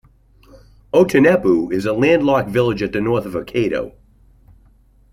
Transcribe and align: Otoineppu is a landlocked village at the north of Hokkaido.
Otoineppu 0.95 1.71
is 1.71 1.85
a 1.85 1.93
landlocked 1.93 2.49
village 2.49 2.81
at 2.81 2.91
the 2.91 2.99
north 2.99 3.27
of 3.27 3.33
Hokkaido. 3.33 3.93